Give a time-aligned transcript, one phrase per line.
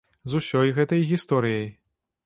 [0.31, 1.65] З усёй гэтай гісторыяй.